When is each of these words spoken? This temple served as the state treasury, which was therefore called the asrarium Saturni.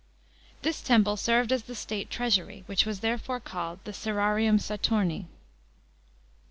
This 0.63 0.81
temple 0.81 1.15
served 1.15 1.51
as 1.51 1.61
the 1.65 1.75
state 1.75 2.09
treasury, 2.09 2.63
which 2.65 2.87
was 2.87 3.01
therefore 3.01 3.39
called 3.39 3.77
the 3.83 3.91
asrarium 3.91 4.57
Saturni. 4.59 5.27